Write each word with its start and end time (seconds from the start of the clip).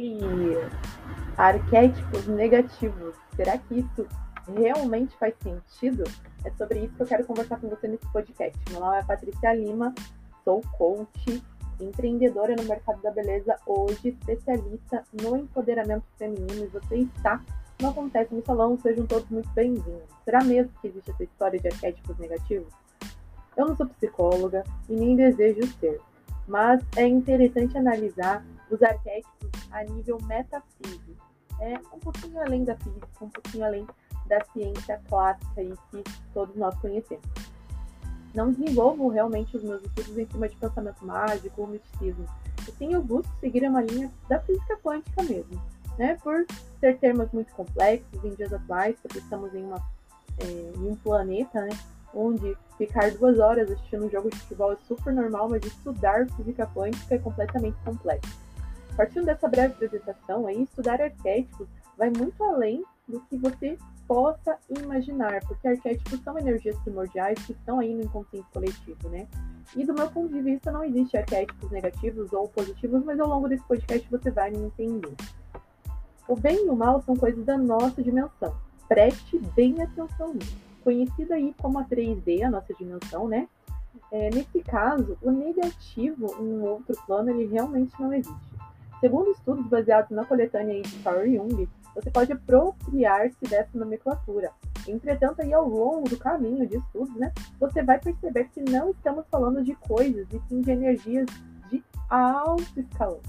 sobre 0.00 0.68
arquétipos 1.36 2.26
negativos. 2.26 3.14
Será 3.34 3.58
que 3.58 3.80
isso 3.80 4.06
realmente 4.56 5.16
faz 5.16 5.34
sentido? 5.42 6.04
É 6.44 6.50
sobre 6.52 6.80
isso 6.80 6.94
que 6.94 7.02
eu 7.02 7.06
quero 7.06 7.24
conversar 7.24 7.58
com 7.60 7.68
você 7.68 7.88
nesse 7.88 8.06
podcast. 8.12 8.58
Meu 8.70 8.80
nome 8.80 8.98
é 8.98 9.02
Patrícia 9.02 9.54
Lima, 9.54 9.94
sou 10.44 10.60
coach, 10.76 11.42
empreendedora 11.80 12.54
no 12.56 12.64
mercado 12.64 13.00
da 13.02 13.10
beleza, 13.10 13.56
hoje 13.66 14.08
especialista 14.08 15.02
no 15.22 15.36
empoderamento 15.36 16.04
feminino 16.18 16.64
e 16.64 16.66
você 16.66 16.96
está 16.96 17.42
no 17.80 17.90
Acontece 17.90 18.34
no 18.34 18.44
Salão, 18.44 18.78
sejam 18.78 19.06
todos 19.06 19.28
muito 19.30 19.48
bem-vindos. 19.50 20.02
Será 20.24 20.42
mesmo 20.44 20.72
que 20.80 20.88
existe 20.88 21.10
essa 21.10 21.24
história 21.24 21.58
de 21.58 21.68
arquétipos 21.68 22.16
negativos? 22.18 22.72
Eu 23.56 23.66
não 23.66 23.76
sou 23.76 23.86
psicóloga 23.86 24.62
e 24.88 24.94
nem 24.94 25.16
desejo 25.16 25.66
ser, 25.78 26.00
mas 26.46 26.82
é 26.96 27.06
interessante 27.06 27.76
analisar 27.76 28.44
os 28.70 28.82
arquétipos 28.82 29.50
a 29.70 29.84
nível 29.84 30.18
metafísico. 30.22 31.16
É 31.60 31.74
um 31.92 31.98
pouquinho 31.98 32.40
além 32.40 32.64
da 32.64 32.76
física, 32.76 33.08
um 33.20 33.30
pouquinho 33.30 33.64
além 33.64 33.86
da 34.26 34.44
ciência 34.52 35.00
clássica 35.08 35.62
e 35.62 35.72
que 35.90 36.04
todos 36.34 36.54
nós 36.56 36.74
conhecemos. 36.80 37.24
Não 38.34 38.52
desenvolvo 38.52 39.08
realmente 39.08 39.56
os 39.56 39.62
meus 39.62 39.82
estudos 39.82 40.18
em 40.18 40.26
cima 40.26 40.48
de 40.48 40.56
pensamento 40.56 41.06
mágico 41.06 41.62
ou 41.62 41.66
misticismo, 41.68 42.26
e 42.68 42.72
sim 42.72 42.92
eu 42.92 43.02
busco 43.02 43.32
seguir 43.40 43.66
uma 43.66 43.80
linha 43.80 44.12
da 44.28 44.40
física 44.40 44.76
quântica 44.82 45.22
mesmo, 45.22 45.62
né? 45.96 46.18
Por 46.22 46.44
ser 46.78 46.98
termos 46.98 47.30
muito 47.32 47.54
complexos 47.54 48.24
em 48.24 48.34
dias 48.34 48.52
atuais, 48.52 48.96
porque 49.00 49.18
estamos 49.18 49.54
em, 49.54 49.64
uma, 49.64 49.82
é, 50.38 50.72
em 50.76 50.90
um 50.90 50.96
planeta, 50.96 51.62
né? 51.62 51.70
Onde 52.12 52.56
ficar 52.76 53.10
duas 53.12 53.38
horas 53.38 53.70
assistindo 53.70 54.06
um 54.06 54.10
jogo 54.10 54.30
de 54.30 54.38
futebol 54.38 54.72
é 54.72 54.76
super 54.86 55.14
normal, 55.14 55.48
mas 55.48 55.64
estudar 55.64 56.26
física 56.32 56.66
quântica 56.74 57.14
é 57.14 57.18
completamente 57.18 57.76
complexo. 57.84 58.45
Partindo 58.96 59.26
dessa 59.26 59.48
breve 59.48 59.74
apresentação, 59.74 60.46
aí, 60.46 60.62
estudar 60.62 61.00
arquétipos 61.00 61.68
vai 61.98 62.10
muito 62.10 62.42
além 62.42 62.82
do 63.06 63.20
que 63.20 63.36
você 63.36 63.78
possa 64.08 64.58
imaginar, 64.68 65.40
porque 65.46 65.68
arquétipos 65.68 66.20
são 66.22 66.38
energias 66.38 66.78
primordiais 66.80 67.38
que 67.44 67.52
estão 67.52 67.78
aí 67.78 67.94
no 67.94 68.02
inconsciente 68.02 68.46
coletivo, 68.52 69.08
né? 69.08 69.26
E 69.74 69.84
do 69.84 69.92
meu 69.92 70.08
ponto 70.10 70.32
de 70.32 70.40
vista, 70.40 70.70
não 70.70 70.84
existe 70.84 71.16
arquétipos 71.16 71.70
negativos 71.70 72.32
ou 72.32 72.48
positivos, 72.48 73.04
mas 73.04 73.18
ao 73.18 73.28
longo 73.28 73.48
desse 73.48 73.64
podcast 73.64 74.08
você 74.10 74.30
vai 74.30 74.50
me 74.50 74.58
entender. 74.58 75.14
O 76.28 76.36
bem 76.36 76.66
e 76.66 76.68
o 76.68 76.76
mal 76.76 77.02
são 77.02 77.16
coisas 77.16 77.44
da 77.44 77.56
nossa 77.58 78.02
dimensão. 78.02 78.56
Preste 78.88 79.38
bem 79.54 79.80
atenção 79.82 80.34
nisso. 80.34 80.56
Conhecida 80.82 81.34
aí 81.34 81.54
como 81.60 81.78
a 81.78 81.84
3D, 81.84 82.42
a 82.42 82.50
nossa 82.50 82.72
dimensão, 82.74 83.28
né? 83.28 83.48
É, 84.12 84.30
nesse 84.30 84.60
caso, 84.60 85.18
o 85.20 85.30
negativo 85.30 86.34
em 86.40 86.44
um 86.44 86.64
outro 86.64 86.96
plano, 87.06 87.30
ele 87.30 87.46
realmente 87.46 87.92
não 88.00 88.12
existe. 88.12 88.55
Segundo 89.00 89.30
estudos 89.30 89.66
baseados 89.66 90.10
na 90.10 90.24
coletânea 90.24 90.80
de 90.80 90.98
Carl 90.98 91.26
Jung, 91.26 91.68
você 91.94 92.10
pode 92.10 92.32
apropriar-se 92.32 93.44
dessa 93.48 93.70
nomenclatura. 93.74 94.50
Entretanto, 94.86 95.42
aí 95.42 95.52
ao 95.52 95.68
longo 95.68 96.08
do 96.08 96.16
caminho 96.16 96.66
de 96.66 96.76
estudos, 96.76 97.14
né, 97.16 97.32
você 97.58 97.82
vai 97.82 97.98
perceber 97.98 98.44
que 98.50 98.60
não 98.60 98.90
estamos 98.90 99.24
falando 99.30 99.62
de 99.62 99.74
coisas, 99.74 100.26
e 100.32 100.40
sim 100.48 100.60
de 100.60 100.70
energias 100.70 101.26
de 101.70 101.82
alto 102.08 102.80
escalão. 102.80 103.20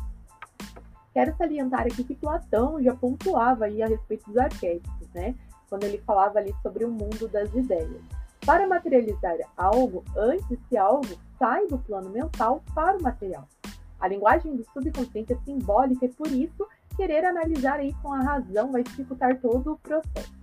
Quero 1.13 1.35
salientar 1.35 1.81
aqui 1.81 2.03
que 2.03 2.15
Platão 2.15 2.81
já 2.81 2.95
pontuava 2.95 3.65
aí 3.65 3.81
a 3.81 3.87
respeito 3.87 4.25
dos 4.27 4.37
arquétipos, 4.37 5.09
né, 5.13 5.35
quando 5.69 5.83
ele 5.83 5.97
falava 5.99 6.39
ali 6.39 6.53
sobre 6.61 6.85
o 6.85 6.89
mundo 6.89 7.27
das 7.27 7.53
ideias. 7.53 8.01
Para 8.45 8.67
materializar 8.67 9.35
algo, 9.57 10.03
antes 10.15 10.49
esse 10.51 10.77
algo 10.77 11.07
sai 11.37 11.67
do 11.67 11.77
plano 11.79 12.09
mental 12.09 12.63
para 12.73 12.97
o 12.97 13.01
material. 13.01 13.47
A 13.99 14.07
linguagem 14.07 14.55
do 14.55 14.65
subconsciente 14.65 15.33
é 15.33 15.37
simbólica 15.45 16.05
e 16.05 16.09
por 16.09 16.27
isso 16.27 16.67
querer 16.95 17.25
analisar 17.25 17.79
aí 17.79 17.93
com 18.01 18.13
a 18.13 18.21
razão 18.21 18.71
vai 18.71 18.83
dificultar 18.83 19.39
todo 19.39 19.73
o 19.73 19.77
processo. 19.77 20.37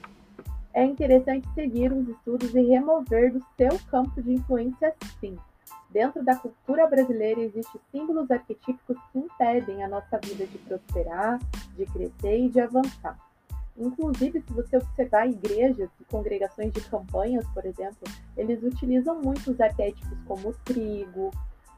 é 0.73 0.83
interessante 0.83 1.47
seguir 1.53 1.91
os 1.91 2.07
estudos 2.07 2.53
e 2.55 2.61
remover 2.61 3.31
do 3.31 3.45
seu 3.57 3.79
campo 3.89 4.21
de 4.21 4.33
influência 4.33 4.93
sim. 5.19 5.37
Dentro 5.91 6.23
da 6.23 6.35
cultura 6.35 6.87
brasileira 6.87 7.41
existem 7.41 7.79
símbolos 7.91 8.29
arquetípicos 8.31 8.97
que 9.11 9.19
impedem 9.19 9.83
a 9.83 9.87
nossa 9.87 10.17
vida 10.17 10.47
de 10.47 10.57
prosperar, 10.57 11.39
de 11.75 11.85
crescer 11.85 12.45
e 12.45 12.49
de 12.49 12.59
avançar. 12.59 13.17
Inclusive, 13.77 14.41
se 14.41 14.53
você 14.53 14.77
observar 14.77 15.27
igrejas 15.27 15.89
e 15.99 16.05
congregações 16.05 16.71
de 16.73 16.81
campanhas, 16.81 17.45
por 17.53 17.65
exemplo, 17.65 18.07
eles 18.35 18.61
utilizam 18.63 19.21
muito 19.21 19.51
os 19.51 19.61
arquétipos 19.61 20.17
como 20.27 20.49
o 20.49 20.53
trigo, 20.65 21.31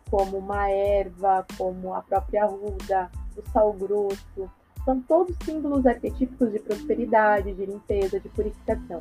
como 0.10 0.38
uma 0.38 0.70
erva, 0.70 1.46
como 1.58 1.94
a 1.94 2.02
própria 2.02 2.46
ruda, 2.46 3.10
o 3.36 3.42
sal 3.52 3.74
grosso, 3.74 4.50
são 4.86 5.02
todos 5.02 5.36
símbolos 5.44 5.86
arquetípicos 5.86 6.52
de 6.52 6.60
prosperidade, 6.60 7.54
de 7.54 7.66
limpeza, 7.66 8.20
de 8.20 8.30
purificação. 8.30 9.00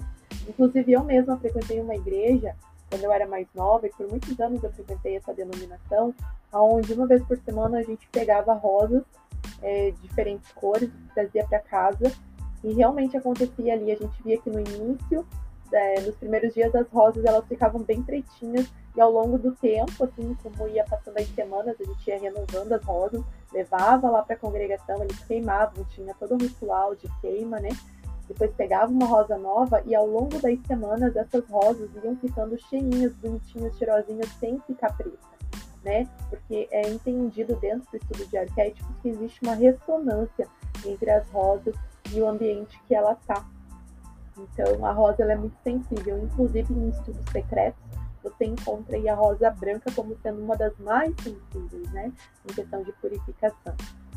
Inclusive, 0.49 0.93
eu 0.93 1.05
mesma 1.05 1.37
frequentei 1.39 1.79
uma 1.81 1.95
igreja 1.95 2.57
quando 2.91 3.05
eu 3.05 3.13
era 3.13 3.27
mais 3.27 3.47
nova, 3.55 3.87
e 3.87 3.91
por 3.91 4.09
muitos 4.09 4.39
anos 4.41 4.63
eu 4.63 4.73
frequentei 4.73 5.17
essa 5.17 5.35
denominação, 5.35 6.15
onde 6.53 6.93
uma 6.93 7.07
vez 7.07 7.23
por 7.25 7.37
semana 7.39 7.79
a 7.79 7.83
gente 7.83 8.09
pegava 8.09 8.55
rosas 8.55 9.03
é, 9.63 9.93
diferentes 10.03 10.51
cores, 10.53 10.91
trazia 11.15 11.45
para 11.45 11.59
casa, 11.59 12.13
e 12.63 12.73
realmente 12.73 13.17
acontecia 13.17 13.75
ali. 13.75 13.91
A 13.91 13.97
gente 13.97 14.23
via 14.23 14.39
que 14.39 14.49
no 14.49 14.61
início, 14.61 15.27
é, 15.73 16.01
nos 16.01 16.15
primeiros 16.17 16.55
dias, 16.55 16.75
as 16.75 16.89
rosas 16.89 17.25
elas 17.25 17.47
ficavam 17.47 17.83
bem 17.83 18.03
pretinhas, 18.03 18.73
e 18.97 19.01
ao 19.01 19.11
longo 19.11 19.39
do 19.39 19.53
tempo, 19.53 20.05
assim 20.05 20.37
como 20.43 20.69
ia 20.69 20.85
passando 20.85 21.19
as 21.19 21.29
semanas, 21.35 21.77
a 21.81 21.85
gente 21.85 22.09
ia 22.09 22.19
renovando 22.19 22.73
as 22.73 22.85
rosas, 22.85 23.23
levava 23.53 24.09
lá 24.09 24.23
para 24.23 24.37
a 24.37 24.39
congregação, 24.39 25.03
eles 25.03 25.19
queimavam, 25.25 25.85
tinha 25.87 26.15
todo 26.15 26.35
um 26.35 26.39
ritual 26.39 26.95
de 26.95 27.09
queima, 27.21 27.59
né? 27.59 27.71
Depois 28.29 28.53
pegava 28.55 28.91
uma 28.91 29.07
rosa 29.07 29.37
nova 29.37 29.83
e 29.85 29.95
ao 29.95 30.07
longo 30.07 30.39
das 30.39 30.59
semanas 30.67 31.15
essas 31.17 31.47
rosas 31.49 31.91
iam 32.03 32.17
ficando 32.17 32.59
cheinhas, 32.59 33.15
bonitinhas, 33.17 33.77
cheirosinhas, 33.77 34.29
sem 34.39 34.61
ficar 34.61 34.97
preta, 34.97 35.19
né? 35.85 36.09
Porque 36.31 36.69
é 36.71 36.89
entendido 36.89 37.57
dentro 37.57 37.91
do 37.91 37.97
estudo 37.97 38.27
de 38.27 38.37
arquétipos 38.37 38.97
que 39.03 39.09
existe 39.09 39.43
uma 39.43 39.55
ressonância 39.55 40.47
entre 40.87 41.11
as 41.11 41.29
rosas 41.31 41.75
e 42.13 42.21
o 42.21 42.29
ambiente 42.29 42.81
que 42.87 42.95
ela 42.95 43.17
tá. 43.27 43.45
Então 44.39 44.85
a 44.87 44.93
rosa 44.93 45.25
é 45.25 45.37
muito 45.37 45.57
sensível, 45.63 46.19
inclusive 46.19 46.73
em 46.73 46.89
estudos 46.89 47.25
secretos 47.31 47.84
você 48.25 48.47
encontra 48.47 48.97
aí 48.97 49.09
a 49.09 49.15
rosa 49.15 49.51
branca 49.51 49.93
como 49.95 50.17
sendo 50.23 50.43
uma 50.43 50.57
das 50.57 50.77
mais 50.79 51.15
sensíveis, 51.23 51.93
né, 51.93 52.11
em 52.49 52.55
questão 52.55 52.83
de 52.83 52.91
purificação. 52.93 53.75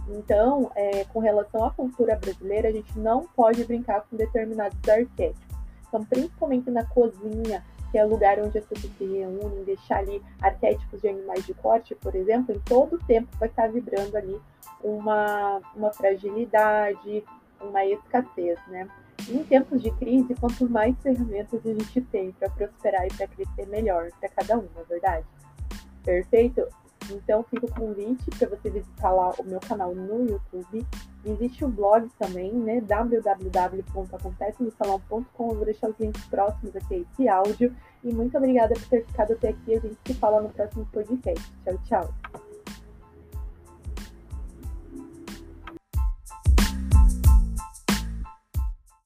Então, 0.10 0.72
é, 0.74 1.04
com 1.06 1.20
relação 1.20 1.66
à 1.66 1.72
cultura 1.72 2.16
brasileira, 2.16 2.70
a 2.70 2.72
gente 2.72 2.98
não 2.98 3.28
pode 3.36 3.66
brincar 3.66 4.02
com 4.10 4.16
determinados 4.16 4.78
arquétipos. 4.88 5.58
Então, 5.88 6.04
principalmente 6.06 6.72
na 6.72 6.86
cozinha, 6.86 7.64
que 7.92 7.98
é 7.98 8.06
o 8.06 8.10
lugar 8.10 8.40
onde 8.40 8.58
as 8.58 8.66
pessoas 8.66 8.94
se 8.98 9.06
reúnem, 9.06 9.64
deixar 9.66 10.00
ali 10.00 10.22
arquétipos 10.42 11.02
de 11.02 11.10
animais 11.10 11.46
de 11.46 11.54
corte, 11.54 11.94
por 11.96 12.16
exemplo, 12.16 12.56
em 12.56 12.60
todo 12.60 12.96
o 12.96 13.04
tempo 13.06 13.28
vai 13.38 13.50
estar 13.50 13.68
vibrando 13.68 14.16
ali 14.16 14.40
uma, 14.82 15.60
uma 15.76 15.92
fragilidade, 15.92 17.24
uma 17.60 17.86
escassez, 17.86 18.60
né? 18.68 18.88
Em 19.30 19.44
tempos 19.44 19.82
de 19.82 19.92
crise, 19.92 20.36
quanto 20.36 20.70
mais 20.70 20.96
ferramentas 21.02 21.66
a 21.66 21.74
gente 21.74 22.02
tem 22.02 22.32
para 22.32 22.50
prosperar 22.50 23.06
e 23.06 23.14
para 23.14 23.28
crescer 23.28 23.68
melhor 23.68 24.10
para 24.20 24.30
cada 24.30 24.58
um, 24.58 24.68
é 24.78 24.84
verdade? 24.88 25.26
Perfeito? 26.04 26.68
Então 27.12 27.44
fica 27.44 27.66
o 27.66 27.72
convite 27.72 28.30
para 28.38 28.50
você 28.50 28.70
visitar 28.70 29.12
lá 29.12 29.32
o 29.38 29.44
meu 29.44 29.60
canal 29.60 29.94
no 29.96 30.26
YouTube. 30.28 30.86
Existe 31.26 31.66
o 31.66 31.70
blog 31.70 32.10
também, 32.20 32.52
né? 32.54 32.82
Eu 35.50 35.56
vou 35.56 35.66
deixar 35.66 35.90
os 35.90 36.00
links 36.00 36.26
próximos 36.26 36.76
aqui 36.76 36.96
a 36.96 36.98
esse 36.98 37.30
áudio. 37.30 37.76
E 38.04 38.14
muito 38.14 38.38
obrigada 38.38 38.74
por 38.74 38.88
ter 38.88 39.06
ficado 39.06 39.34
até 39.34 39.50
aqui. 39.50 39.76
A 39.76 39.80
gente 39.80 39.98
se 40.06 40.14
fala 40.16 40.42
no 40.42 40.50
próximo 40.50 40.86
podcast. 40.92 41.54
Tchau, 41.64 41.78
tchau. 41.86 42.47